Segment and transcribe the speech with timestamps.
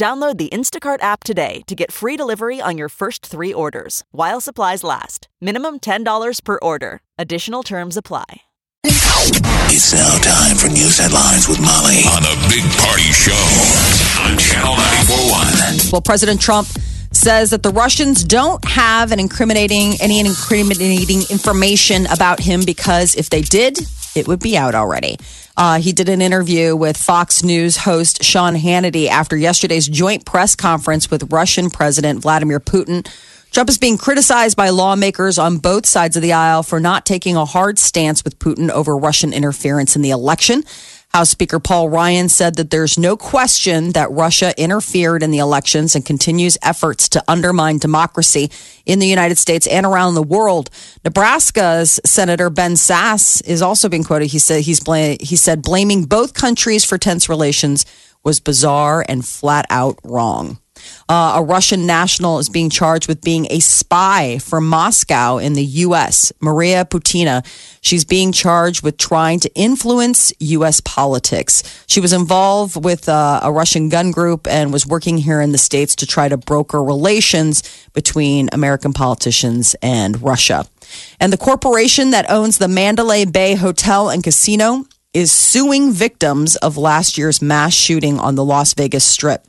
[0.00, 4.40] Download the Instacart app today to get free delivery on your first three orders while
[4.40, 5.28] supplies last.
[5.42, 7.02] Minimum $10 per order.
[7.18, 8.24] Additional terms apply.
[8.82, 13.44] It's now time for news headlines with Molly on the Big Party Show
[14.24, 15.92] on Channel 941.
[15.92, 16.66] Well, President Trump
[17.12, 23.28] says that the Russians don't have an incriminating any incriminating information about him because if
[23.28, 23.78] they did,
[24.14, 25.18] it would be out already.
[25.56, 30.54] Uh, he did an interview with Fox News host Sean Hannity after yesterday's joint press
[30.54, 33.06] conference with Russian President Vladimir Putin.
[33.50, 37.36] Trump is being criticized by lawmakers on both sides of the aisle for not taking
[37.36, 40.62] a hard stance with Putin over Russian interference in the election.
[41.10, 45.96] House Speaker Paul Ryan said that there's no question that Russia interfered in the elections
[45.96, 48.48] and continues efforts to undermine democracy
[48.86, 50.70] in the United States and around the world.
[51.04, 54.26] Nebraska's Senator Ben Sasse is also being quoted.
[54.28, 57.84] He said he's bla- he said blaming both countries for tense relations
[58.22, 60.59] was bizarre and flat out wrong.
[61.08, 65.64] Uh, a Russian national is being charged with being a spy for Moscow in the
[65.64, 66.32] U.S.
[66.40, 67.44] Maria Butina.
[67.80, 70.80] She's being charged with trying to influence U.S.
[70.80, 71.84] politics.
[71.86, 75.58] She was involved with uh, a Russian gun group and was working here in the
[75.58, 80.66] States to try to broker relations between American politicians and Russia.
[81.18, 86.76] And the corporation that owns the Mandalay Bay Hotel and Casino is suing victims of
[86.76, 89.44] last year's mass shooting on the Las Vegas Strip.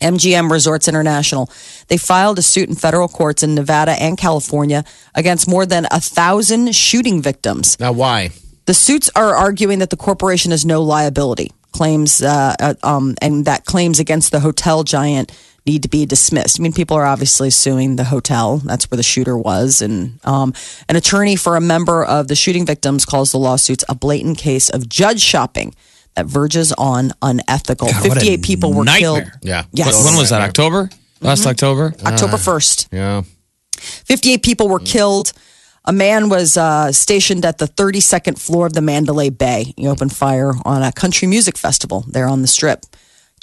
[0.00, 1.50] MGM Resorts International.
[1.88, 6.00] They filed a suit in federal courts in Nevada and California against more than a
[6.00, 7.78] thousand shooting victims.
[7.78, 8.30] Now, why?
[8.66, 13.44] The suits are arguing that the corporation has no liability claims, uh, uh, um, and
[13.44, 16.60] that claims against the hotel giant need to be dismissed.
[16.60, 18.58] I mean, people are obviously suing the hotel.
[18.58, 20.54] That's where the shooter was, and um,
[20.88, 24.70] an attorney for a member of the shooting victims calls the lawsuits a blatant case
[24.70, 25.74] of judge shopping
[26.16, 27.88] verges on unethical.
[27.88, 29.22] God, 58 people were nightmare.
[29.22, 29.32] killed.
[29.42, 29.64] Yeah.
[29.72, 30.04] Yes.
[30.04, 30.40] When was that?
[30.40, 30.88] October?
[31.20, 31.94] Last October?
[32.04, 32.88] October 1st.
[32.92, 33.22] Yeah.
[33.76, 35.32] 58 people were killed.
[35.86, 39.74] A man was uh, stationed at the 32nd floor of the Mandalay Bay.
[39.76, 42.84] He opened fire on a country music festival there on the strip.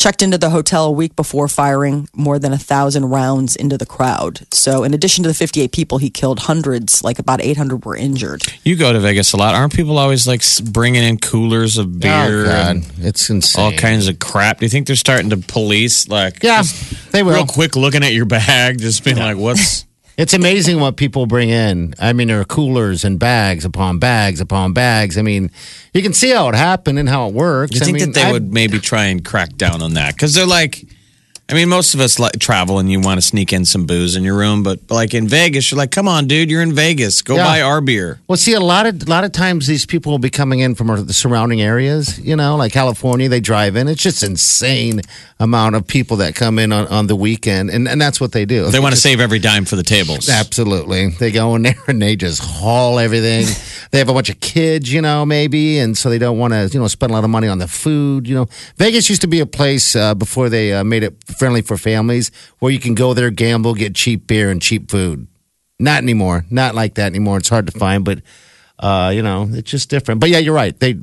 [0.02, 3.86] Checked into the hotel a week before firing more than a thousand rounds into the
[3.86, 4.40] crowd.
[4.52, 8.42] So, in addition to the 58 people, he killed hundreds, like about 800 were injured.
[8.64, 9.54] You go to Vegas a lot.
[9.54, 10.42] Aren't people always like
[10.74, 12.76] bringing in coolers of oh, beer Oh, God.
[12.78, 13.64] and It's insane.
[13.64, 14.58] all kinds of crap?
[14.58, 16.64] Do you think they're starting to police like Yeah,
[17.12, 17.36] they will.
[17.36, 19.86] real quick looking at your bag, just being like, "What's?"
[20.22, 21.96] It's amazing what people bring in.
[21.98, 25.18] I mean, there are coolers and bags upon bags upon bags.
[25.18, 25.50] I mean,
[25.96, 27.74] you can see how it happened and how it works.
[27.74, 30.14] You I think mean, that they I- would maybe try and crack down on that
[30.14, 30.86] because they're like,
[31.52, 34.16] I mean, most of us like travel and you want to sneak in some booze
[34.16, 37.22] in your room, but like in Vegas, you're like, come on, dude, you're in Vegas,
[37.22, 37.44] go Yeah.
[37.44, 38.22] buy our beer.
[38.30, 40.76] Well, see, a lot of a lot of times these people will be coming in
[40.76, 42.18] from the surrounding areas.
[42.20, 43.90] You know, like California, they drive in.
[43.90, 45.02] It's just insane
[45.40, 48.46] amount of people that come in on, on the weekend, and and that's what they
[48.46, 48.70] do.
[48.72, 50.30] They want to save every dime for the tables.
[50.30, 51.10] Absolutely.
[51.10, 53.46] They go in there and they just haul everything.
[53.92, 56.70] they have a bunch of kids, you know, maybe, and so they don't want to,
[56.72, 58.26] you know, spend a lot of money on the food.
[58.28, 58.48] You know,
[58.78, 62.30] Vegas used to be a place uh, before they uh, made it friendly for families
[62.60, 65.26] where you can go there, gamble, get cheap beer and cheap food.
[65.80, 66.46] Not anymore.
[66.52, 67.38] Not like that anymore.
[67.40, 68.22] It's hard to find, but
[68.78, 70.22] uh, you know, it's just different.
[70.22, 70.80] But yeah, you're right.
[70.80, 71.00] They,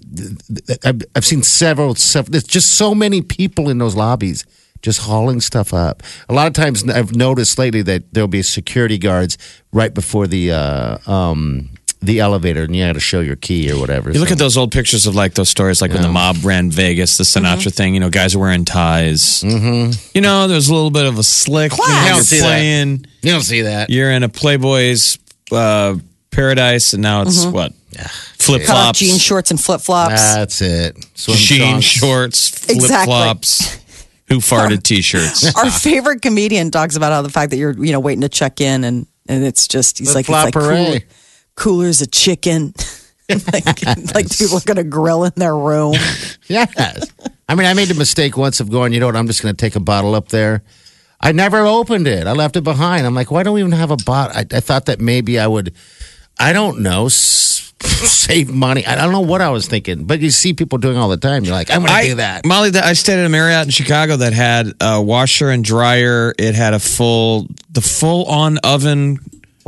[0.85, 2.31] I've, I've seen several, several.
[2.31, 4.47] There's just so many people in those lobbies
[4.81, 6.05] just hauling stuff up.
[6.29, 9.39] A lot of times, I've noticed lately that there'll be security guards
[9.73, 11.71] right before the uh, um,
[12.01, 14.11] the elevator, and you got to show your key or whatever.
[14.13, 16.71] You look at those old pictures of like those stories, like when the mob ran
[16.71, 17.95] Vegas, the Sinatra thing.
[17.95, 19.43] You know, guys are wearing ties.
[19.43, 19.93] Mm-hmm.
[20.15, 21.73] You know, there's a little bit of a slick.
[21.73, 23.07] You know, don't you're see that.
[23.23, 23.91] You don't see that.
[23.91, 25.19] You're in a Playboy's
[25.51, 25.97] uh,
[26.31, 27.73] paradise, and now it's what
[28.39, 30.35] flip flops, jean shorts and flip flops.
[30.35, 30.97] That's it.
[31.15, 31.87] Swim jean trunks.
[31.87, 33.13] shorts, flip Exactly.
[33.13, 33.79] flops.
[34.29, 35.57] Who farted t-shirts?
[35.57, 38.61] Our favorite comedian talks about how the fact that you're, you know, waiting to check
[38.61, 41.05] in and, and it's just, he's like, it's like Flip-flop cool, hooray.
[41.59, 42.73] Cooler's a chicken.
[43.29, 43.67] like,
[44.15, 45.95] like people are going to grill in their room.
[46.51, 47.13] Yes.
[47.47, 49.55] I mean, I made the mistake once of going, you know what, I'm just going
[49.55, 50.63] to take a bottle up there.
[51.21, 52.27] I never opened it.
[52.27, 53.05] I left it behind.
[53.07, 54.35] I'm like, why don't we even have a bottle?
[54.35, 55.75] I, I thought that maybe I would
[56.41, 57.05] I don't know.
[57.07, 58.87] s- Save money.
[58.87, 61.45] I don't know what I was thinking, but you see people doing all the time.
[61.45, 62.47] You're like, I'm going to do that.
[62.47, 66.35] Molly, that I stayed at a Marriott in Chicago that had a washer and dryer.
[66.39, 69.19] It had a full, the full on oven.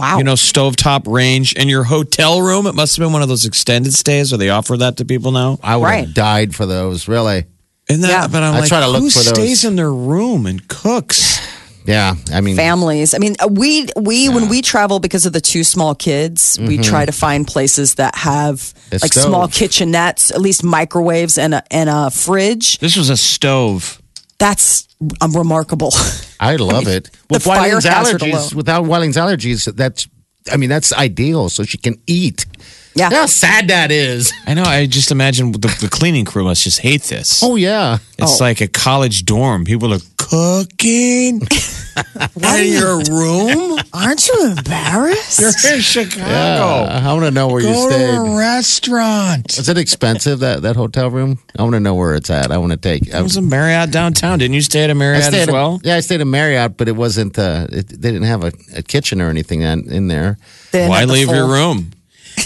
[0.00, 0.18] Wow.
[0.18, 1.52] You know, stovetop range.
[1.52, 4.48] in your hotel room, it must have been one of those extended stays where they
[4.50, 5.58] offer that to people now.
[5.62, 6.06] I would Right.
[6.06, 7.06] have died for those.
[7.08, 7.44] Really?
[7.88, 8.26] And that, Yeah.
[8.28, 9.28] but I'm I like, try to look who for those.
[9.34, 11.38] stays in their room and cooks?
[11.86, 12.14] Yeah.
[12.32, 13.14] I mean, families.
[13.14, 16.76] I mean, uh, we we when we travel because of the two small kids, we
[16.76, 19.24] try to find places that have A like stove.
[19.24, 22.78] small kitchenettes, at least microwaves and a and a fridge.
[22.78, 24.00] This was a stove.
[24.38, 24.86] That's
[25.20, 25.92] um, remarkable.
[26.40, 27.10] I love it.
[27.28, 28.48] With allergies, alone.
[28.56, 30.08] without Wileen's allergies, that's,
[30.50, 31.48] I mean, that's ideal.
[31.48, 32.46] So she can eat.
[32.94, 33.04] Yeah.
[33.06, 34.32] You know how sad that is.
[34.46, 34.64] I know.
[34.64, 37.42] I just imagine the, the cleaning crew must just hate this.
[37.42, 37.98] Oh, yeah.
[38.18, 39.64] It's like a college dorm.
[39.64, 41.40] People are cooking
[42.36, 43.78] in your room.
[43.92, 45.40] Aren't you embarrassed?
[45.40, 46.22] You're in Chicago.
[46.24, 48.14] Uh, I want to know where you Go to stayed.
[48.16, 49.58] a restaurant.
[49.58, 51.38] Is it expensive that that hotel room?
[51.58, 52.50] I want to know where it's at.
[52.50, 53.12] I want to take.
[53.14, 54.38] I, It was a Marriott downtown.
[54.38, 55.80] Didn't you stay at a Marriott stayed as at- well?
[55.84, 57.38] yeah, I stayed in Marriott, but it wasn't.
[57.38, 60.38] Uh, it, they didn't have a, a kitchen or anything in, in there.
[60.72, 61.92] Why the leave your room?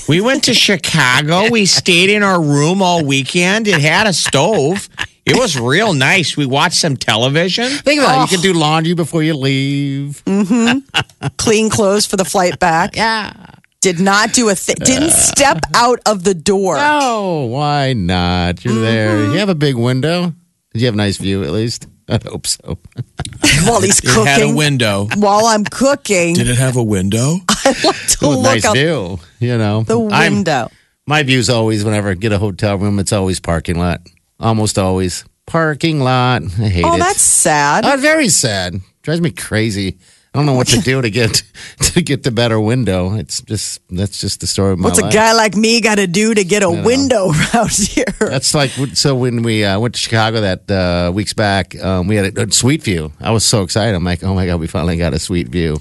[0.07, 1.51] We went to Chicago.
[1.51, 3.67] We stayed in our room all weekend.
[3.67, 4.89] It had a stove.
[5.25, 6.37] It was real nice.
[6.37, 7.71] We watched some television.
[7.71, 8.31] Think about it.
[8.31, 10.23] You can do laundry before you leave.
[10.27, 11.29] Mm-hmm.
[11.39, 12.97] clean clothes for the flight back?
[12.97, 13.33] Yeah.
[13.81, 14.77] Did not do a thing.
[14.85, 16.77] Didn't step out of the door.
[16.79, 18.65] Oh, why not?
[18.65, 19.17] You're there.
[19.17, 19.33] Mm-hmm.
[19.33, 20.35] You have a big window.
[20.73, 21.87] Did you have a nice view at least?
[22.09, 22.79] I hope so.
[23.67, 25.09] while he's It had a window.
[25.17, 27.37] While I'm cooking, Did it have a window?
[27.49, 29.19] I like to With look nice out view.
[29.41, 30.71] You know, the I'm- window.
[31.07, 34.01] my view's always whenever I get a hotel room, it's always parking lot.
[34.41, 36.43] Almost always parking lot.
[36.43, 36.97] I hate Oh, it.
[36.97, 37.85] Oh, that's sad.
[37.87, 38.77] Oh, very sad.
[39.03, 39.99] Drives me crazy.
[40.35, 41.45] I don't know what to do to get
[41.81, 43.15] to get the better window.
[43.15, 46.09] It's just that's just the story of my What's a guy like me got to
[46.09, 48.05] do to get a window around here?
[48.19, 52.17] That's like so when we uh, went to Chicago that uh, weeks back, um, we
[52.17, 53.13] had a, a sweet view.
[53.21, 53.95] I was so excited.
[53.95, 55.79] I'm like, oh my god, we finally got a sweet view.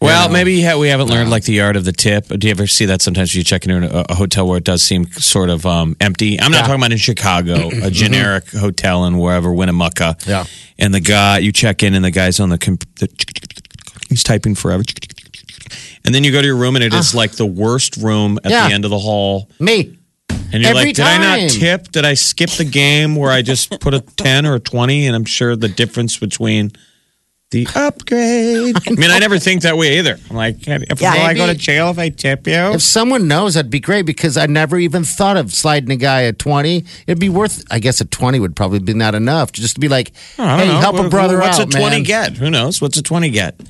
[0.00, 0.32] Well, know.
[0.32, 2.26] maybe we haven't learned like the art of the tip.
[2.28, 4.82] Do you ever see that sometimes you check in a, a hotel where it does
[4.82, 6.40] seem sort of um, empty?
[6.40, 10.16] I'm not talking about in Chicago, a generic hotel in wherever, Winnemucca.
[10.26, 10.46] Yeah.
[10.78, 13.08] And the guy, you check in and the guy's on the, comp- the
[14.10, 14.82] he's typing forever.
[16.04, 17.18] And then you go to your room and it is ah.
[17.18, 18.68] like the worst room at Yeah.
[18.68, 19.48] the end of the hall.
[19.58, 19.96] Me,
[20.52, 21.40] And you're Every like, did I time.
[21.42, 21.92] not tip?
[21.92, 25.06] Did I skip the game where I just put a 10 or a 20?
[25.06, 26.72] And I'm sure the difference between
[27.50, 28.76] the upgrade.
[28.88, 30.16] I mean, I never think that way either.
[30.30, 32.54] I'm like, if Yeah, will I go to maybe- jail if I tip you?
[32.54, 36.20] if someone knows, that'd be great because I never even thought of sliding a guy
[36.22, 36.84] a 20.
[37.06, 37.62] It'd be worth.
[37.70, 40.56] I guess a 20 would probably be not enough just to be like, oh, I
[40.58, 40.80] don't hey, know.
[40.80, 42.02] help a What- brother What's out, a 20 man.
[42.04, 42.36] get?
[42.38, 42.80] Who knows?
[42.80, 43.60] What's a 20 get?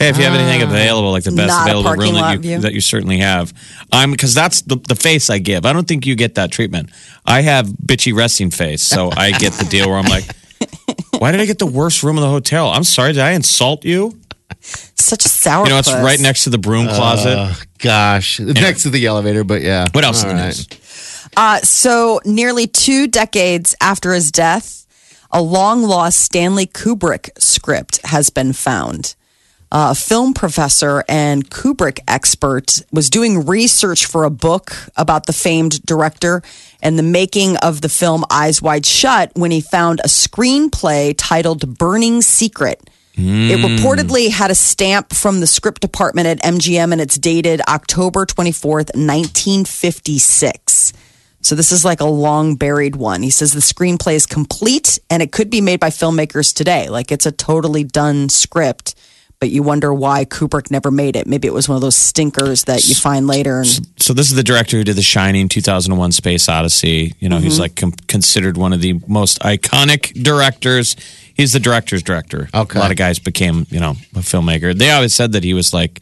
[0.00, 2.28] Hey, if you have anything available, like the best Not a available parking room lot
[2.28, 2.58] that you, view?
[2.60, 3.52] that you certainly have,
[3.92, 5.66] I'm because that's the, the face I give.
[5.66, 6.88] I don't think you get that treatment.
[7.26, 10.24] I have bitchy resting face, so I get the deal where I'm like,
[11.18, 12.70] why did I get the worst room in the hotel?
[12.70, 14.18] I'm sorry, did I insult you?
[14.60, 15.66] Such a sour.
[15.66, 17.36] You know, it's right next to the broom closet.
[17.36, 19.86] Oh, gosh, next to the elevator, but yeah.
[19.92, 20.56] what else All in the right.
[20.56, 21.28] news?
[21.36, 24.86] Uh, so, nearly two decades after his death,
[25.30, 29.14] a long lost Stanley Kubrick script has been found.
[29.72, 35.32] Uh, a film professor and Kubrick expert was doing research for a book about the
[35.32, 36.42] famed director
[36.82, 41.78] and the making of the film Eyes Wide Shut when he found a screenplay titled
[41.78, 42.82] Burning Secret.
[43.22, 48.24] It reportedly had a stamp from the script department at MGM and it's dated October
[48.24, 50.92] 24th, 1956.
[51.42, 53.22] So this is like a long buried one.
[53.22, 56.88] He says the screenplay is complete and it could be made by filmmakers today.
[56.88, 58.94] Like it's a totally done script,
[59.40, 61.26] but you wonder why Kubrick never made it.
[61.26, 63.58] Maybe it was one of those stinkers that you find later.
[63.60, 63.66] And
[63.96, 67.14] So this is the director who did The Shining, 2001: Space Odyssey.
[67.18, 67.60] You know, he's Mm-hmm.
[67.62, 70.94] like com- considered one of the most iconic directors.
[71.34, 72.50] He's the director's director.
[72.54, 72.78] Okay.
[72.78, 74.76] A lot of guys became, you know, a filmmaker.
[74.76, 76.00] They always said that he was like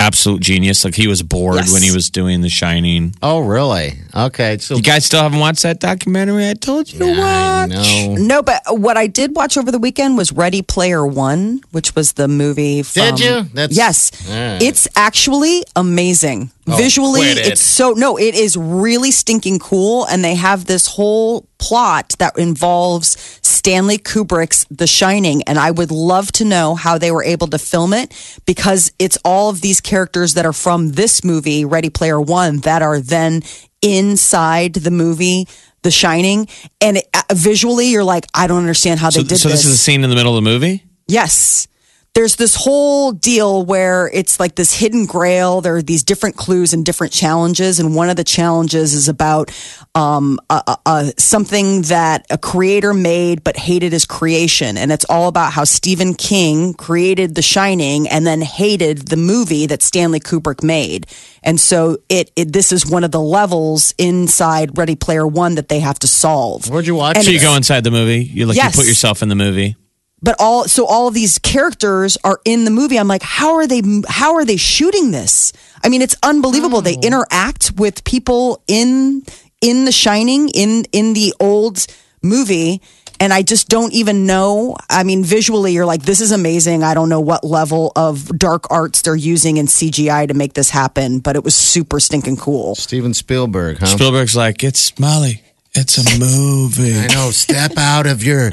[0.00, 0.84] absolute genius.
[0.84, 1.72] Like he was bored Yes.
[1.72, 3.14] when he was doing The Shining.
[3.22, 3.94] Oh, really?
[4.14, 4.58] Okay.
[4.58, 6.48] So You guys still haven't watched that documentary?
[6.48, 7.70] I told you to watch.
[7.70, 8.14] know.
[8.18, 12.12] no, but what I did watch over the weekend was Ready Player One, which was
[12.12, 12.82] the movie.
[12.82, 13.42] From, Did you?
[13.54, 14.58] That's- yes, Yeah.
[14.62, 16.50] it's actually amazing.
[16.70, 17.38] Oh, Visually, it.
[17.38, 22.38] it's so no, it is really stinking cool, and they have this whole plot that
[22.38, 23.16] involves
[23.48, 27.58] Stanley Kubrick's The Shining, and I would love to know how they were able to
[27.58, 28.12] film it
[28.46, 32.82] because it's all of these characters that are from this movie, Ready Player One, that
[32.82, 33.42] are then
[33.82, 35.48] inside the movie.
[35.82, 36.48] The Shining,
[36.80, 39.42] and it, uh, visually, you're like, I don't understand how So, they did this.
[39.42, 40.82] so this is a scene in the middle of the movie.
[41.06, 41.68] Yes.
[42.14, 45.60] There's this whole deal where it's like this hidden grail.
[45.60, 49.52] There are these different clues and different challenges, and one of the challenges is about
[49.94, 55.04] um, a, a, a, something that a creator made but hated his creation, and it's
[55.08, 60.18] all about how Stephen King created The Shining and then hated the movie that Stanley
[60.20, 61.06] Kubrick made,
[61.44, 65.68] and so it, it this is one of the levels inside Ready Player One that
[65.68, 66.68] they have to solve.
[66.68, 67.16] Where'd you watch?
[67.16, 68.24] And So you go inside the movie.
[68.24, 68.74] You like Yes.
[68.74, 69.76] you put yourself in the movie.
[70.22, 72.98] But all so all of these characters are in the movie.
[72.98, 75.52] I'm like how are they how are they shooting this?
[75.82, 76.80] I mean it's unbelievable.
[76.80, 77.00] They oh.
[77.02, 79.22] interact with people in
[79.60, 81.86] in the shining in in the old
[82.22, 82.80] movie
[83.20, 84.76] and i just don't even know.
[84.90, 86.82] I mean visually you're like this is amazing.
[86.82, 90.70] I don't know what level of dark arts they're using in cgi to make this
[90.70, 92.74] happen but it was super stinking cool.
[92.74, 93.86] Steven Spielberg, huh?
[93.86, 95.42] Spielberg's like, it's Molly.
[95.74, 96.98] It's a movie.
[96.98, 97.30] I know.
[97.30, 98.50] Step out of your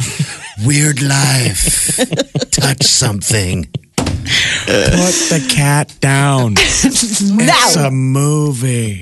[0.66, 1.98] weird life.
[2.52, 3.66] Touch something.
[3.66, 6.56] Put the cat down.
[6.88, 9.02] It's a movie.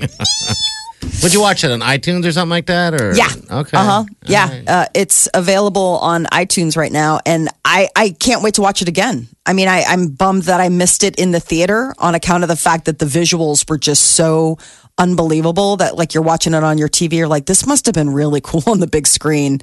[1.22, 3.00] Would you watch it on iTunes or something like that?
[3.00, 3.28] Or Yeah.
[3.50, 3.76] Okay.
[3.76, 4.04] Uh huh.
[4.26, 4.48] Yeah.
[4.50, 4.68] right.
[4.68, 8.88] Uh, it's available on iTunes right now, and I I can't wait to watch it
[8.88, 9.28] again.
[9.46, 12.48] I mean, I, I'm bummed that I missed it in the theater on account of
[12.48, 14.58] the fact that the visuals were just so
[14.98, 18.10] unbelievable that like you're watching it on your TV, you're like, this must have been
[18.10, 19.60] really cool on the big screen.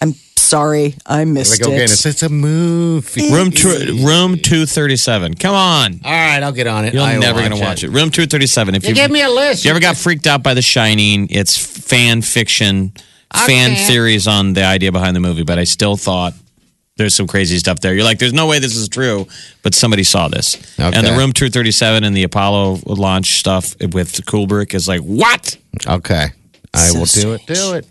[0.00, 1.90] I'm sorry, I missed Like, okay, it.
[1.90, 3.30] it's, it's a movie.
[3.32, 5.34] Room two, room two thirty seven.
[5.34, 6.00] Come on.
[6.04, 6.94] All right, I'll get on it.
[6.94, 7.90] You're I will never gonna watch it.
[7.90, 8.74] Room two thirty seven.
[8.74, 9.64] If You give me a list.
[9.64, 11.28] You ever got freaked out by The Shining?
[11.30, 12.92] It's fan fiction,
[13.46, 13.86] fan Okay.
[13.86, 16.32] theories on the idea behind the movie, but I still thought
[16.96, 17.94] there's some crazy stuff there.
[17.94, 19.26] You're like, there's no way this is true,
[19.62, 20.56] but somebody saw this.
[20.78, 20.96] Okay.
[20.96, 25.56] And the Room 237 and the Apollo launch stuff with Kubrick is like, what?
[25.86, 26.28] Okay.
[26.74, 27.46] I So will do it.
[27.46, 27.86] Do it.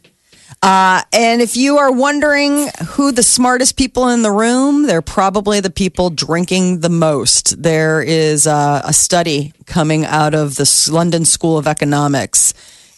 [0.63, 5.59] Uh, and if you are wondering who the smartest people in the room, they're probably
[5.59, 7.63] the people drinking the most.
[7.63, 12.53] There is a, a study coming out of the London School of Economics.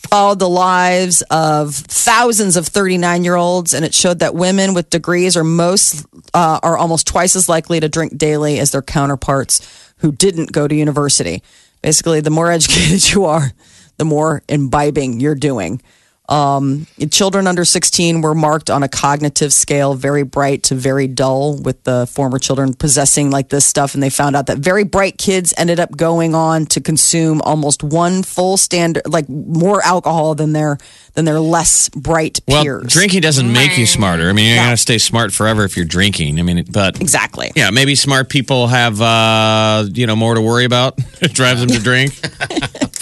[0.10, 4.90] Followed the lives of thousands of 39 year olds, and it showed that women with
[4.90, 9.94] degrees are most uh, are almost twice as likely to drink daily as their counterparts
[9.98, 11.42] who didn't go to university.
[11.82, 13.52] Basically, the more educated you are,
[13.98, 15.82] the more imbibing you're doing.
[16.30, 21.58] Um, children under 16 were marked on a cognitive scale, very bright to very dull,
[21.62, 23.94] with the former children possessing like this stuff.
[23.94, 27.84] And they found out that very bright kids ended up going on to consume almost
[27.84, 30.78] one full standard, like more alcohol than their
[31.14, 32.92] than their less bright Well, peers.
[32.92, 34.30] drinking doesn't make you smarter.
[34.30, 36.40] I mean, you're going to stay smart forever if you're drinking.
[36.40, 37.52] I mean, but exactly.
[37.56, 40.98] yeah, maybe smart people have, uh, you know, more to worry about.
[41.22, 42.20] it drives them to drink.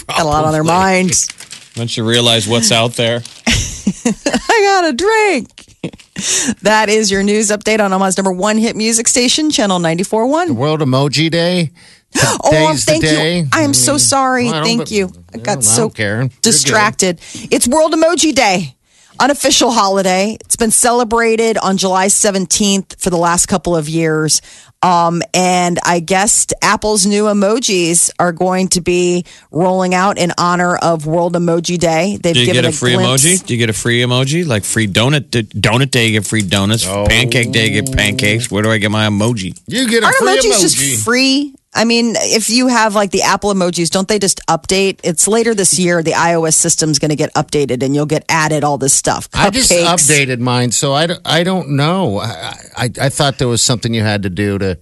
[0.08, 1.30] Got a lot on their minds.
[1.78, 3.22] Once you realize what's out there.
[3.48, 5.66] I got a drink.
[6.62, 10.52] That is your news update on Omaha's number one hit music station, Channel 94.1.
[10.52, 11.72] World Emoji Day.
[12.18, 12.40] Oh,
[12.74, 13.48] Today's thank you.
[13.54, 14.00] I am so mm.
[14.00, 14.46] sorry.
[14.46, 15.12] Well, I don't- thank but- you.
[15.34, 16.16] I I got don't so care.
[16.20, 16.42] You're good.
[16.42, 17.20] distracted.
[17.34, 18.76] It's World Emoji Day,
[19.20, 20.38] unofficial holiday.
[20.42, 24.42] It's been celebrated on July 17th for the last couple of years.
[24.84, 30.76] Um, and I guess Apple's new emojis are going to be rolling out in honor
[30.76, 32.18] of World Emoji Day.
[32.18, 33.24] They've Do you given get a free glimpse.
[33.24, 33.46] emoji?
[33.46, 34.46] Do you get a free emoji?
[34.48, 36.84] Like free donut donut day, you get free donuts.
[36.86, 38.50] Pancake day, you get pancakes.
[38.50, 39.56] Where do I get my emoji?
[39.68, 40.62] You get a Aren't free emojis emoji.
[40.62, 41.54] just free?
[41.74, 45.00] I mean, if you have like the Apple emojis, don't they just update?
[45.06, 46.04] It's later this year.
[46.04, 49.30] The iOS system's going to get updated, and you'll get added all this stuff.
[49.34, 52.20] I just updated mine, so I, don't- I don't know.
[52.20, 54.78] I, I, I thought there was something you had to do to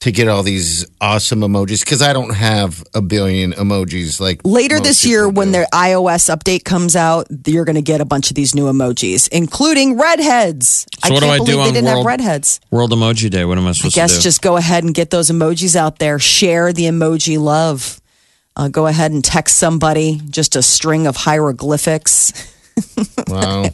[0.00, 4.78] to get all these awesome emojis because I don't have a billion emojis like Later
[4.78, 5.52] this year, people when do.
[5.52, 9.28] their iOS update comes out, you're going to get a bunch of these new emojis,
[9.30, 10.86] including redheads.
[11.04, 12.60] So what do can't I do believe on they didn't World- have redheads.
[12.70, 13.44] World Emoji Day.
[13.44, 14.22] What am I I supposed guess to do?
[14.22, 16.20] just go ahead and get those emojis out there.
[16.20, 18.00] Share the emoji love.
[18.54, 22.54] Uh, go ahead and text somebody just a string of hieroglyphics.
[23.28, 23.64] wow.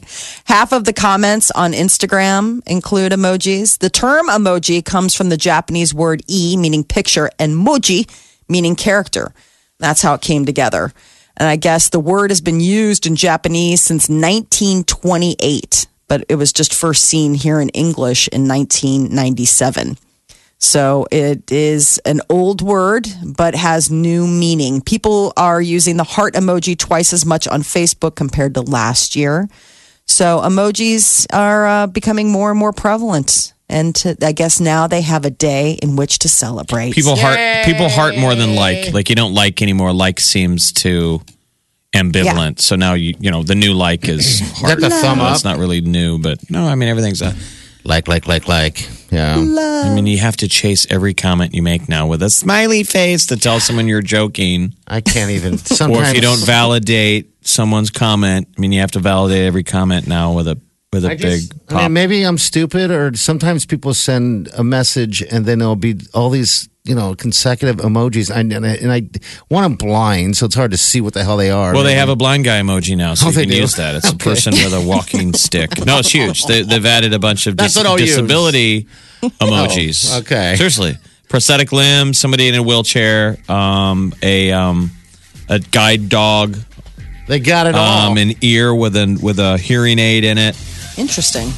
[0.44, 3.78] Half of the comments on Instagram include emojis.
[3.78, 8.08] The term emoji comes from the Japanese word e, meaning picture, and moji,
[8.48, 9.32] meaning character.
[9.78, 10.92] That's how it came together.
[11.36, 16.52] And I guess the word has been used in Japanese since 1928, but it was
[16.52, 19.96] just first seen here in English in 1997.
[20.64, 24.80] So it is an old word, but has new meaning.
[24.80, 29.46] People are using the heart emoji twice as much on Facebook compared to last year.
[30.06, 33.52] So emojis are uh, becoming more and more prevalent.
[33.68, 36.94] And to, I guess now they have a day in which to celebrate.
[36.94, 38.94] people heart people heart more than like.
[38.94, 39.92] Like you don't like anymore.
[39.92, 41.20] Like seems too
[41.94, 42.60] ambivalent.
[42.60, 45.34] So now you you know the new like is Is that the thumb up?
[45.34, 47.34] it's not really new, but no, I mean everything's a
[47.84, 48.88] Like, like, like, like.
[49.10, 49.36] Yeah.
[49.36, 53.26] I mean, you have to chase every comment you make now with a smiley face
[53.26, 54.74] to tell someone you're joking.
[54.88, 55.54] I can't even.
[55.84, 60.06] Or if you don't validate someone's comment, I mean, you have to validate every comment
[60.06, 60.58] now with a
[60.94, 64.64] with a I big just, I mean, maybe I'm stupid, or sometimes people send a
[64.64, 68.92] message and then there'll be all these, you know, consecutive emojis, and, and, I, and
[68.92, 69.02] I,
[69.48, 71.72] one, I'm blind, so it's hard to see what the hell they are.
[71.74, 73.56] well, they have a blind guy emoji now, so Oh, you can do?
[73.56, 73.94] use that.
[73.94, 75.84] It's a person with a walking stick.
[75.86, 76.44] No, it's huge.
[76.44, 78.10] They, they've added a bunch of dis- I'll use.
[78.10, 78.86] disability
[79.40, 80.10] emojis.
[80.14, 80.54] Oh, okay.
[80.56, 80.96] seriously,
[81.28, 84.90] prosthetic limb, somebody in a wheelchair, um, a um,
[85.48, 86.56] a guide dog,
[87.28, 88.10] They got it all.
[88.10, 90.54] um, an ear with an with a hearing aid in it.
[90.96, 91.48] Interesting.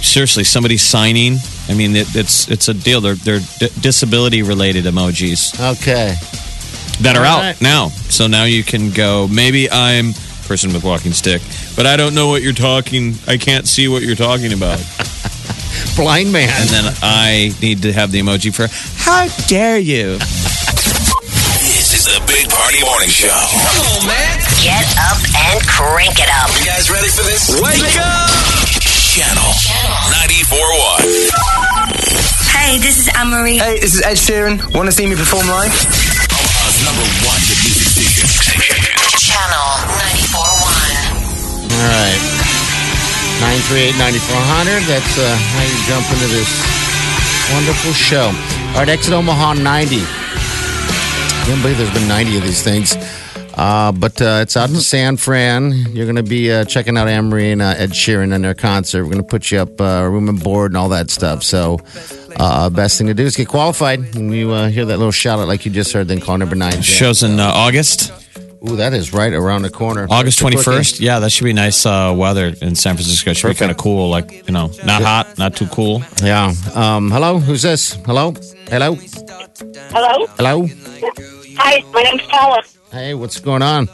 [0.00, 1.36] seriously somebody signing
[1.68, 6.14] i mean it, it's it's a deal they're they're d- disability related emojis okay.
[7.02, 7.60] that are All out right.
[7.60, 10.12] now so now you can go maybe i'm
[10.46, 11.42] person with walking stick
[11.76, 14.78] but i don't know what you're talking i can't see what you're talking about
[15.96, 16.48] Blind man.
[16.60, 18.68] and then i need to have the emoji for
[19.02, 20.16] how dare you
[21.76, 23.30] This is the Big Party Morning Show.
[23.30, 24.36] Come on, man.
[24.62, 26.50] Get up and crank it up.
[26.58, 27.46] You guys ready for this?
[27.62, 28.35] Wake up!
[29.16, 29.48] Channel
[30.28, 31.32] 94.1.
[32.52, 33.56] Hey, this is Anne Marie.
[33.56, 34.60] Hey, this is Ed Sheeran.
[34.76, 35.72] Want to see me perform live?
[35.72, 38.28] Omaha's number one hit music station.
[39.16, 39.88] Channel
[40.36, 40.36] 94.1.
[41.64, 42.20] All right.
[44.84, 44.84] 938-9400.
[44.84, 46.52] That's uh, how you jump into this
[47.56, 48.36] wonderful show.
[48.76, 49.96] All right, exit Omaha 90.
[49.96, 50.04] I
[51.48, 53.00] Can't believe there's been 90 of these things.
[53.56, 55.72] Uh, but uh, it's out in San Fran.
[55.94, 59.04] You're going to be uh, checking out Anne-Marie and uh, Ed Sheeran and their concert.
[59.04, 61.42] We're going to put you up uh, room and board and all that stuff.
[61.42, 61.80] So
[62.36, 64.14] uh, best thing to do is get qualified.
[64.14, 66.54] When you uh, hear that little shout out like you just heard, then call number
[66.54, 66.82] nine.
[66.82, 68.12] shows in uh, august
[68.68, 70.06] Ooh, that is right around the corner.
[70.10, 70.70] august Just a quickie.
[70.80, 73.70] 21st yeah that should be nice uh, weather in san francisco it should be kind
[73.70, 76.52] of cool like you know not hot not too cool Yeah.
[76.74, 77.94] Um, hello, who's this?
[78.06, 78.34] Hello?
[78.68, 78.96] Hello?
[79.92, 80.26] Hello.
[80.36, 80.66] Hello?
[81.58, 82.62] Hi, my name's Paula.
[82.96, 83.90] Hey, what's going on?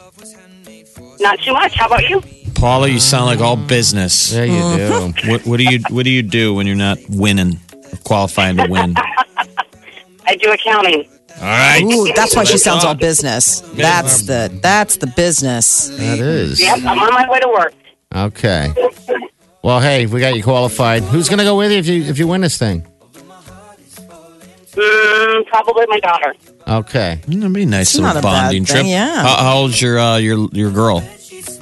[1.19, 1.75] Not too much.
[1.75, 2.23] How about you?
[2.55, 5.09] paula you sound like all business Yeah, you uh-huh.
[5.09, 5.29] do.
[5.33, 8.69] What, what do you What do you do when you're not winning, or qualifying to
[8.69, 8.95] win?
[10.27, 11.09] I do accounting.
[11.39, 11.83] All right.
[11.83, 13.63] Ooh, that's why she sounds all business.
[13.75, 15.89] That's the that's the business.
[15.89, 16.61] That is.
[16.61, 17.75] Yep, I'm on my way to work.
[18.15, 18.73] Okay.
[19.65, 21.03] Well, hey, we got you qualified.
[21.03, 22.87] Who's going to go with you if you if you win this thing?
[24.73, 26.35] Mm, probably my daughter.
[26.67, 27.21] Okay.
[27.27, 28.87] That'd be a nice It's not little a bad bonding thing, trip.
[28.87, 29.23] yeah.
[29.23, 31.01] How, how old's your uh, your your girl?
[31.21, 31.61] She's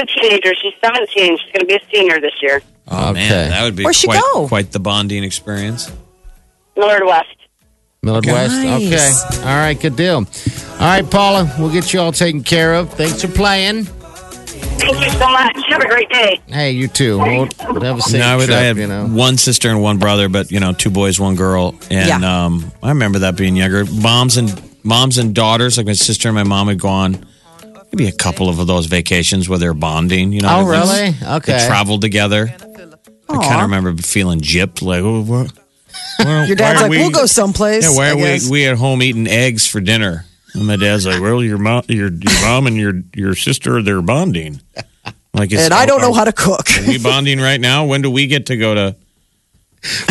[0.00, 0.54] a teenager.
[0.54, 1.06] She's 17.
[1.38, 2.62] She's going to be a senior this year.
[2.88, 3.20] Oh Okay.
[3.20, 4.46] man, that would be Where'd she quite go?
[4.48, 5.90] quite the bonding experience.
[6.76, 7.28] Millard West.
[8.02, 8.54] Millard West.
[8.54, 9.38] Okay.
[9.48, 9.78] All right.
[9.80, 10.16] Good deal.
[10.16, 10.24] All
[10.80, 11.52] right, Paula.
[11.58, 12.92] We'll get you all taken care of.
[12.92, 13.86] Thanks for playing.
[14.82, 15.56] Thank you so much.
[15.68, 16.40] Have a great day.
[16.46, 17.18] Hey, you too.
[17.18, 18.58] We'll, we'll have a safe No, I, would, trip.
[18.58, 19.06] I had you know.
[19.06, 22.44] one sister and one brother, but you know, two boys, one girl, and Yeah.
[22.46, 23.84] um, I remember that being younger.
[23.86, 27.24] Moms and moms and daughters, like my sister and my mom had gone.
[27.92, 30.32] Maybe a couple of those vacations where they're bonding.
[30.32, 31.14] You know, Oh, really?
[31.36, 31.58] Okay.
[31.58, 32.48] They traveled together.
[33.28, 35.52] I kind of remember feeling gypped, like, oh, what?
[36.48, 37.84] Your dad's like, we- we'll go someplace.
[37.84, 40.24] Yeah, why I are we we at home eating eggs for dinner?
[40.54, 44.02] And my dad's like, well, your mom, your your mom and your your sister, they're
[44.02, 44.60] bonding.
[45.34, 46.66] Like, and I don't know are- how to cook.
[46.78, 47.86] Are we bonding right now?
[47.86, 48.96] When do we get to go to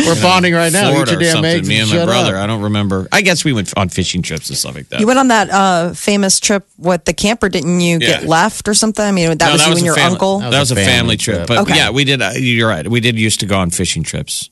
[0.06, 0.90] We're bonding right now.
[0.92, 1.52] Florida Eat your damn something?
[1.60, 2.36] eggs Me and my brother.
[2.36, 2.44] up.
[2.44, 3.08] I don't remember.
[3.12, 5.00] I guess we went on fishing trips and stuff like that.
[5.00, 8.00] You went on that uh, famous trip with the camper, didn't you?
[8.00, 8.28] Get Yeah.
[8.30, 9.06] left or something?
[9.06, 10.40] I mean, that No, was you and your family- uncle.
[10.40, 11.48] That was a family trip.
[11.48, 11.76] But Okay.
[11.76, 12.22] yeah, we did.
[12.22, 12.86] Uh, you're right.
[12.88, 14.50] We did used to go on fishing trips.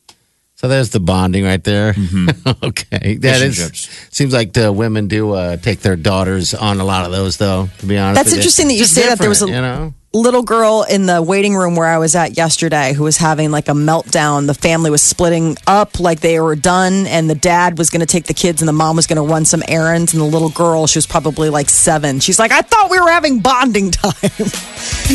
[0.60, 1.90] So there's the bonding right there.
[2.64, 3.58] okay, that Fishing is.
[3.58, 3.90] trips.
[4.14, 7.70] Seems like the women do uh, take their daughters on a lot of those, though.
[7.78, 8.40] To be honest, That's with you.
[8.40, 9.20] interesting that you Just say that.
[9.20, 9.94] There was a- you know.
[10.14, 13.70] little girl in the waiting room where I was at yesterday who was having like
[13.70, 14.48] a meltdown.
[14.48, 18.06] The family was splitting up like they were done, and the dad was going to
[18.06, 20.12] take the kids, and the mom was going to run some errands.
[20.14, 22.20] And the little girl, she was probably like seven.
[22.20, 24.30] She's like, I thought we were having bonding time.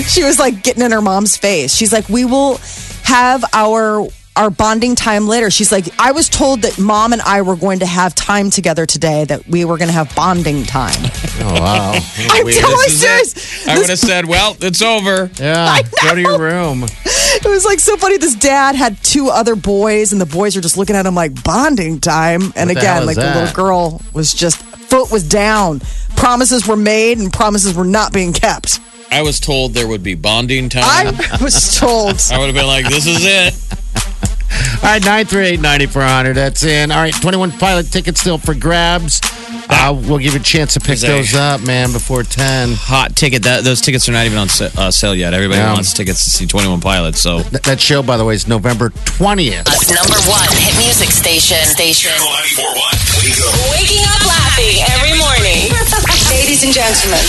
[0.08, 1.74] she was like getting in her mom's face.
[1.76, 2.56] She's like, We will
[3.02, 4.08] have our.
[4.36, 5.48] Our bonding time later.
[5.48, 8.84] She's like, I was told that mom and I were going to have time together
[8.84, 10.96] today, that we were going to have bonding time.
[11.38, 11.92] Oh wow!
[12.30, 12.56] I'm Weird.
[12.60, 13.38] totally This is it.
[13.38, 13.68] serious.
[13.68, 16.84] I would have said, "Well, it's over." Yeah, go to your room.
[17.36, 18.16] It was like so funny.
[18.16, 21.42] This dad had two other boys, and the boys are just looking at him like
[21.42, 22.52] bonding time.
[22.54, 23.36] And What the hell again, is like the that?
[23.40, 25.80] little girl was just foot was down.
[26.16, 28.78] Promises were made, and promises were not being kept.
[29.10, 30.84] I was told there would be bonding time.
[30.84, 32.20] I was told.
[32.32, 33.54] I would have been like, "This is it."
[34.82, 36.34] All right, nine three eight ninety four hundred.
[36.34, 36.90] That's in.
[36.90, 39.20] All right, twenty one pilot tickets still for grabs.
[39.66, 42.72] Uh, we'll give you a chance to pick Is those up, man, before 10.
[42.76, 43.44] Hot ticket.
[43.44, 45.32] That those tickets are not even on sa- uh, sale yet.
[45.32, 45.72] Everybody Yeah.
[45.72, 47.18] wants tickets to see Twenty One Pilots.
[47.20, 49.66] So Th- that show, by the way, is November 20th.
[49.68, 51.64] Us number one hit music station.
[51.64, 52.12] Station.
[52.12, 52.76] Channel 941.
[53.24, 53.70] Wake up.
[53.72, 55.72] Waking up laughing every morning.
[56.28, 57.24] Ladies and gentlemen.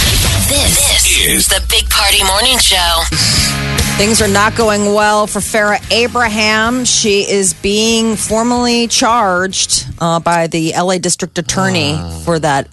[0.52, 3.55] This, is the Big Party Morning Show.
[3.98, 6.84] Things are not going well for Farrah Abraham.
[6.84, 12.68] She is being formally charged uh, by the LA District Attorney for that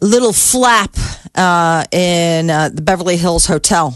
[0.00, 0.96] little flap
[1.34, 3.94] uh, in uh, the Beverly Hills Hotel.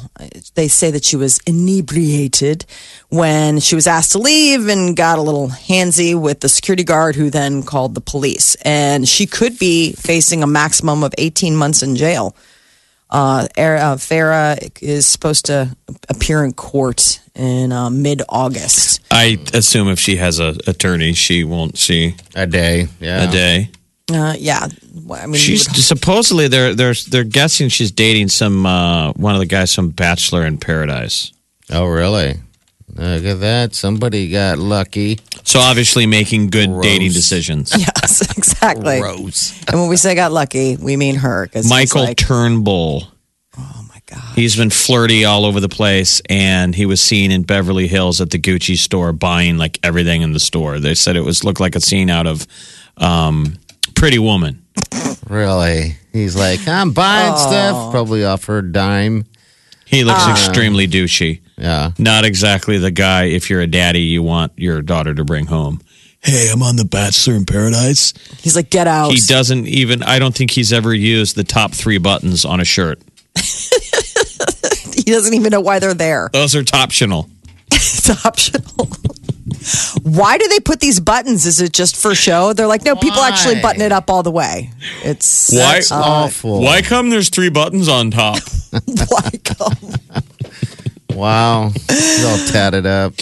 [0.56, 2.66] They say that she was inebriated
[3.08, 7.16] when she was asked to leave and got a little handsy with the security guard
[7.16, 8.56] who then called the police.
[8.56, 12.36] And she could be facing a maximum of 18 months in jail.
[13.10, 15.74] Uh, Er- uh, Farrah is supposed to
[16.08, 19.00] appear in court in uh, mid August.
[19.10, 22.88] I assume if she has a attorney, she won't see A day.
[23.00, 23.28] Yeah.
[23.28, 23.70] a day.
[24.12, 24.66] Uh, yeah,
[25.04, 29.34] Well, I mean, She's would- supposedly they're they're they're guessing she's dating some uh, one
[29.34, 31.32] of the guys from Bachelor in Paradise.
[31.70, 32.36] Oh, really?
[32.98, 33.74] Look at that.
[33.74, 35.20] Somebody got lucky.
[35.44, 36.84] So obviously making good Gross.
[36.84, 37.72] dating decisions.
[37.78, 38.98] yes, exactly.
[39.00, 39.56] Gross.
[39.68, 43.04] And when we say got lucky, we mean her because Michael Like, Turnbull.
[43.56, 47.44] oh my god, He's been flirty all over the place, and he was seen in
[47.44, 50.80] Beverly Hills at the Gucci store buying like everything in the store.
[50.80, 52.46] They said it was looked like a scene out of
[52.96, 53.54] um,
[53.94, 54.64] Pretty Woman.
[55.28, 55.96] Really?
[56.12, 57.92] He's like, I'm buying stuff.
[57.92, 59.24] Probably off her dime.
[59.86, 61.40] He looks extremely douchey.
[61.58, 61.90] Yeah.
[61.98, 63.24] Not exactly the guy.
[63.24, 65.80] If you're a daddy, you want your daughter to bring home.
[66.20, 68.12] Hey, I'm on the Bachelor in Paradise.
[68.40, 69.12] he's like get out.
[69.12, 70.02] He doesn't even.
[70.02, 73.00] I don't think he's ever used the top three buttons on a shirt.
[75.08, 76.28] He doesn't even know why they're there.
[76.34, 77.30] Those are optional.
[77.72, 78.90] It's optional.
[80.02, 81.46] why do they put these buttons?
[81.46, 82.52] Is it just for show?
[82.52, 84.70] They're like, no, people actually button it up all the way.
[85.02, 85.76] It's Why?
[85.76, 86.60] That's awful.
[86.60, 88.42] Why come there's three buttons on top?
[88.70, 89.94] why come?
[91.18, 91.64] Wow.
[91.64, 93.12] All tatted up.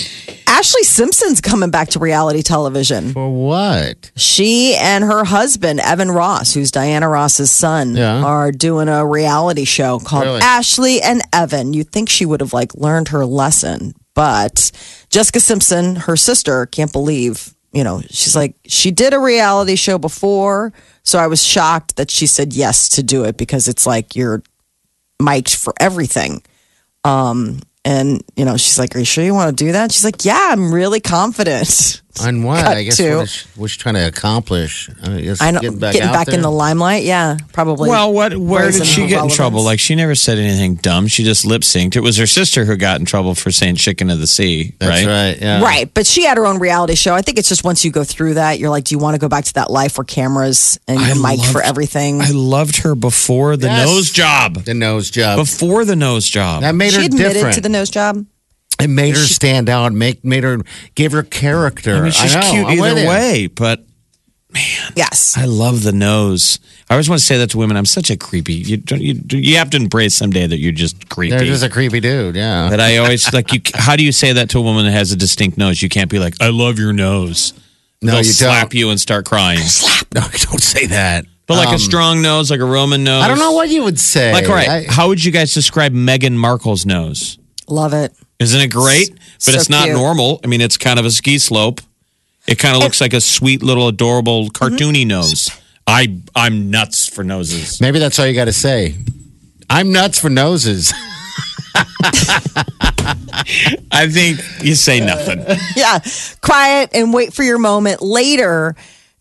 [0.47, 3.13] Ashlee Simpson's coming back to reality television.
[3.13, 4.11] For what?
[4.17, 8.23] She and her husband, Evan Ross, who's Diana Ross's son, Yeah.
[8.23, 10.41] are doing a reality show called Really?
[10.41, 11.73] Ashlee and Evan.
[11.75, 14.71] You'd think she would have like learned her lesson, but
[15.11, 19.99] Jessica Simpson, her sister, can't believe, you know, she's like, she did a reality show
[19.99, 20.73] before.
[21.03, 24.43] So I was shocked that she said yes to do it because it's like you're
[25.21, 26.43] mic'd for everything.
[27.05, 30.05] Um, and you know, she's like, "Are you sure you want to do that?" She's
[30.05, 32.65] like, "Yeah, I'm really confident." On what?
[32.65, 34.89] Cut I guess to- what is, she, what's she trying to accomplish?
[35.03, 37.05] I guess I know, getting back, getting out back in the limelight.
[37.05, 37.89] Yeah, probably.
[37.91, 38.37] Well, what?
[38.37, 39.63] Where did she her get in trouble?
[39.63, 41.07] Like she never said anything dumb.
[41.07, 41.97] She just lip synced.
[41.97, 45.05] It was her sister who got in trouble for saying "chicken of the sea." That's
[45.05, 45.31] right?
[45.33, 45.41] right.
[45.41, 45.63] Yeah.
[45.63, 47.15] Right, but she had her own reality show.
[47.15, 49.19] I think it's just once you go through that, you're like, do you want to
[49.19, 52.21] go back to that life where cameras and I your mic for everything?
[52.21, 53.87] I loved her before the Yes.
[53.89, 54.55] nose job.
[54.65, 55.39] The nose job.
[55.39, 56.63] Before the nose job.
[56.63, 57.55] that made she her admitted different.
[57.57, 58.25] to the nose job.
[58.81, 59.93] It made her stand out.
[59.93, 60.59] Make made her
[60.95, 61.97] gave her character.
[61.97, 63.09] I mean, she's know, cute I'm with either you.
[63.09, 63.85] way, but
[64.53, 65.37] man, Yes.
[65.37, 66.59] I love the nose.
[66.89, 67.77] I always want to say that to women.
[67.77, 68.55] I'm such a creepy.
[68.55, 69.01] You don't.
[69.01, 71.31] You, you have to embrace someday that you're just creepy.
[71.37, 72.37] They're just a creepy dude.
[72.37, 72.69] Yeah.
[72.71, 73.61] But I always like you.
[73.75, 75.83] How do you say that to a woman that has a distinct nose?
[75.83, 77.55] You can't be like, "I love your nose."
[78.03, 78.75] No, They'll you slap don't.
[78.75, 79.59] you and start crying.
[79.61, 80.07] Slap.
[80.15, 81.25] No, don't say that.
[81.47, 83.23] But like Um, a strong nose, like a Roman nose.
[83.25, 84.33] I don't know what you would say.
[84.33, 87.39] Like, all right, I- how would you guys describe Meghan Markle's nose?
[87.69, 88.13] Love it.
[88.39, 89.11] Isn't it great?
[89.11, 89.97] But So it's not cute.
[89.97, 90.41] normal.
[90.45, 91.81] I mean, it's kind of a ski slope.
[92.47, 94.65] It kind of looks like a sweet little adorable mm-hmm.
[94.75, 95.51] cartoony nose.
[95.87, 97.81] I I'm nuts for noses.
[97.81, 98.97] maybe that's all you got to say.
[99.71, 100.93] I'm nuts for noses.
[103.93, 105.45] I think you say nothing.
[105.77, 105.99] Yeah.
[106.41, 108.75] Quiet and wait for your moment later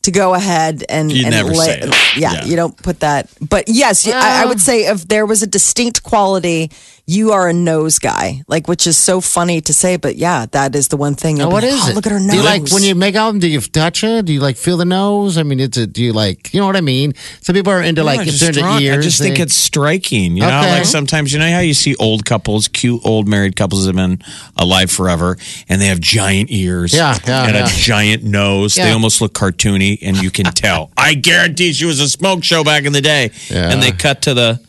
[0.03, 2.17] to go ahead and, You and never say it.
[2.17, 2.45] Yeah, Yeah.
[2.45, 3.29] you don't put that.
[3.41, 6.71] But yes, I, I would say if there was a distinct quality,
[7.07, 10.73] you are a nose guy, like which is so funny to say, but yeah, that
[10.75, 11.35] is the one thing.
[11.37, 11.95] Now, You'll what like, is "Oh, it?
[11.95, 12.31] Look at her nose.
[12.31, 13.37] Do you like when you make out?
[13.39, 14.25] Do you touch it?
[14.25, 15.37] Do you like feel the nose?
[15.37, 17.13] I mean, it's a, do you like you know what I mean?
[17.41, 18.97] Some people are into like I if just, into strong- ears.
[18.97, 20.35] I just think they- it's striking.
[20.35, 23.85] You know, like sometimes you know how you see old couples, cute old married couples
[23.85, 24.19] that have been
[24.57, 25.37] alive forever,
[25.69, 27.65] and they have giant ears, Yeah, yeah, and yeah.
[27.65, 28.75] a giant nose.
[28.75, 30.91] They almost look cartoony, and you can tell.
[30.97, 33.69] I guarantee she was a smoke show back in the day, Yeah.
[33.71, 34.59] and they cut to the,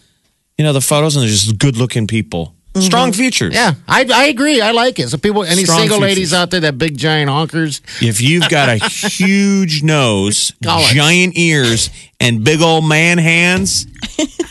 [0.59, 2.81] you know, the photos, and they're just good looking people, mm-hmm.
[2.87, 3.55] strong features.
[3.55, 4.61] yeah, I I agree.
[4.61, 5.09] I like it.
[5.09, 6.09] So people, any Strong single features.
[6.17, 11.91] ladies out there that big giant honkers, If you've got a huge nose, giant ears,
[12.21, 13.87] and big old man hands,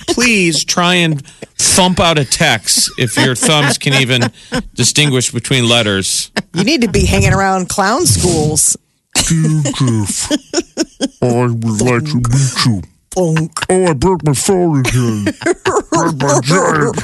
[0.10, 1.26] please try and
[1.58, 4.32] thump out a text if your thumbs can even
[4.76, 6.32] distinguish between letters.
[6.54, 8.78] you need to be hanging around clown schools.
[9.18, 9.26] I
[11.22, 12.82] would like to meet you.
[13.16, 13.52] Funk.
[13.70, 15.26] Oh, I broke my phone again.
[15.92, 16.98] broke my giant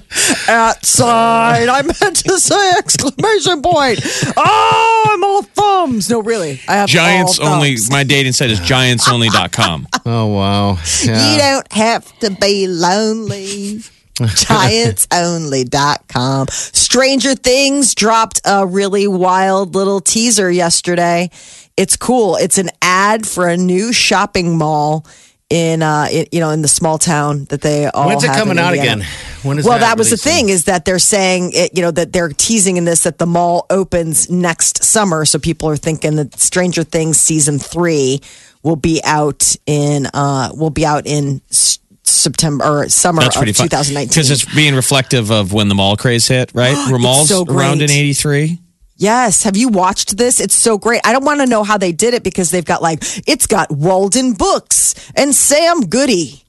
[0.48, 1.68] Outside.
[1.68, 4.00] I meant to say exclamation point.
[4.36, 6.08] Oh, I'm all thumbs.
[6.10, 6.60] No, really.
[6.68, 7.76] I have Giants all only.
[7.76, 7.90] thumbs.
[7.90, 9.88] My dating site is giantsonly.com.
[10.06, 10.78] Oh wow.
[11.02, 13.80] You don't have to be lonely.
[14.20, 16.46] Giantsonly.com.
[16.50, 21.30] Stranger Things dropped a really wild little teaser yesterday.
[21.76, 22.36] It's cool.
[22.36, 25.06] It's an ad for a new shopping mall
[25.50, 28.34] in uh it, you know in the small town that they all When's it in
[28.34, 29.04] coming out again?
[29.42, 32.12] When is well, that was the thing is that they're saying it, you know that
[32.12, 36.38] they're teasing in this that the mall opens next summer, so people are thinking that
[36.38, 38.20] Stranger Things season three
[38.62, 44.08] will be out in uh will be out in September or summer That's of 2019.
[44.08, 46.52] because it's being reflective of when the mall craze hit.
[46.54, 46.76] Right?
[46.92, 48.60] Were malls so around in '83?
[49.00, 49.44] Yes.
[49.44, 50.40] Have you watched this?
[50.40, 51.00] It's so great.
[51.06, 53.70] I don't want to know how they did it because they've got like, it's got
[53.70, 56.44] Walden Books and Sam Goody.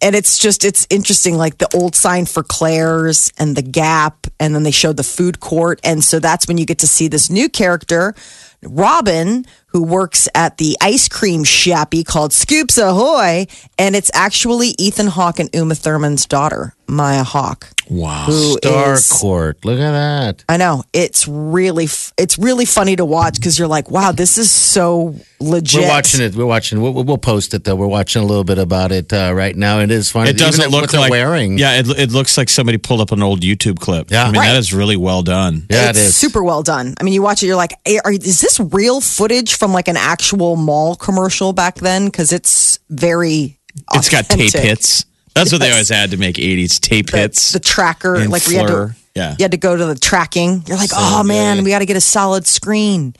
[0.00, 4.26] And it's just, it's interesting, like the old sign for Claire's and the Gap.
[4.40, 5.80] And then they showed the food court.
[5.84, 8.14] And so that's when you get to see this new character,
[8.62, 13.46] Robin, who works at the ice cream shoppy called Scoops Ahoy.
[13.78, 17.68] And it's actually Ethan Hawke and Uma Thurman's daughter, Maya Hawke.
[17.92, 18.24] Wow.
[18.24, 19.62] Who Star is- Court.
[19.64, 20.44] Look at that.
[20.48, 21.84] I know it's really
[22.16, 25.82] it's really funny to watch because you're like, wow, this is so legit.
[25.82, 26.34] We're watching it.
[26.34, 26.80] We're watching.
[26.80, 27.76] We'll, we'll post it though.
[27.76, 29.80] We're watching a little bit about it uh, right now.
[29.80, 30.30] It is funny.
[30.30, 31.58] It doesn't Even look what like wearing.
[31.58, 34.10] Yeah, it, it looks like somebody pulled up an old YouTube clip.
[34.10, 34.22] Yeah.
[34.22, 34.48] I mean Right.
[34.52, 35.66] that is really well done.
[35.68, 36.16] Yeah, it's it is.
[36.16, 36.94] super well done.
[36.98, 39.88] I mean, you watch it, you're like, "Eh, are, is this real footage from like
[39.88, 42.06] an actual mall commercial back then?
[42.06, 43.58] Because it's very.
[43.94, 45.04] It's got tape hits.
[45.34, 47.52] That's what they always had to make '80s tape The, hits.
[47.52, 49.34] the tracker, and like we had to, Yeah.
[49.38, 50.62] you had to go to the tracking.
[50.66, 53.14] You're like, oh man, we got to get a solid screen.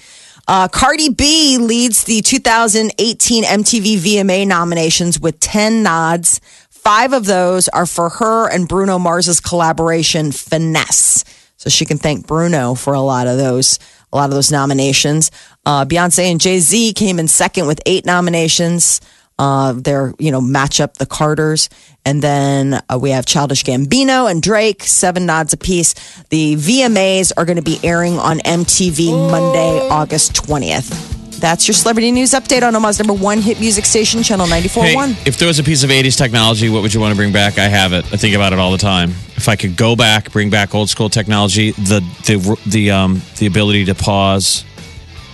[0.48, 6.40] Uh, Cardi B leads the 2018 MTV VMA nominations with 10 nods.
[6.68, 11.24] Five of those are for her and Bruno Mars's collaboration Finesse.
[11.56, 13.78] So she can thank Bruno for a lot of those,
[14.12, 15.30] a lot of those nominations.
[15.64, 19.00] Uh, Beyonce and Jay Z came in second with eight nominations.
[19.38, 21.68] Uh, they're you know match up the Carters,
[22.04, 25.94] and then uh, we have Childish Gambino and Drake, seven nods apiece.
[26.30, 31.18] The VMAs are going to be airing on MTV Monday, August twentieth.
[31.40, 34.84] That's your celebrity news update on Omaha's number one hit music station, Channel ninety four
[34.84, 35.16] Hey, one.
[35.26, 37.58] if there was a piece of 80s technology, what would you want to bring back?
[37.58, 38.04] I have it.
[38.12, 39.10] I think about it all the time.
[39.36, 43.46] If I could go back, bring back old school technology, the the the um the
[43.46, 44.64] ability to pause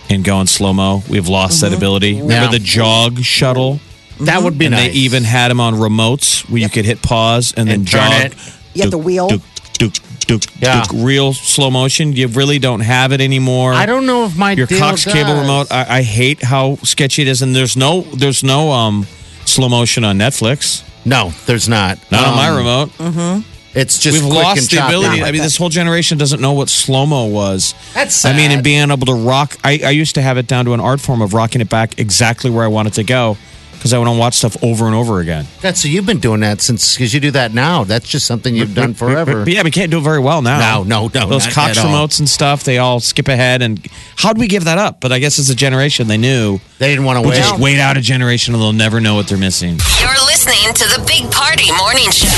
[0.09, 1.03] and go in slow mo.
[1.09, 1.71] We've lost Mm-hmm.
[1.71, 2.21] that ability.
[2.23, 3.81] Remember the jog shuttle?
[4.21, 4.93] That would be and nice.
[4.93, 8.11] they even had them on remotes where you could hit pause and, then And turn
[8.11, 8.23] jog.
[8.33, 8.35] it.
[8.75, 9.29] You have the wheel.
[9.29, 9.41] Duk,
[9.79, 9.93] duk,
[10.27, 10.83] duk, Yeah.
[10.83, 12.13] duk, real slow motion.
[12.15, 13.73] You really don't have it anymore.
[13.75, 15.41] I don't know if my your deal Cox cable does.
[15.43, 15.67] remote.
[15.71, 19.07] I, I hate how sketchy it is, and there's no there's no um
[19.45, 20.83] slow motion on Netflix.
[21.05, 21.99] No, there's not.
[22.11, 23.45] Not on my Um, remote.
[23.75, 25.23] It's just We've lost the ability.
[25.23, 27.75] I mean, this whole generation doesn't know what slow mo was.
[27.95, 29.57] That's I mean, and being able to rock.
[29.63, 31.99] I, I used to have it down to an art form of rocking it back
[31.99, 33.37] exactly where I wanted to go
[33.79, 35.47] because I want to watch stuff over and over again.
[35.63, 37.85] That's so you've been doing that since because you do that now.
[37.85, 39.45] That's just something you've done forever.
[39.45, 40.83] But yeah, we can't do it very well now.
[40.83, 41.93] No, no, no, Those not Cox at all.
[41.93, 43.63] remotes and stuff, they all skip ahead.
[43.63, 43.85] And
[44.17, 45.01] how'd we give that up?
[45.01, 46.59] But I guess as a generation, they knew.
[46.79, 47.37] They didn't want to We'll wait.
[47.39, 49.79] just wait out a generation and they'll never know what they're missing.
[50.01, 52.29] You're listening to the Big Party Morning Show.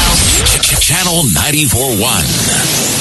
[0.81, 2.99] Channel 94.1.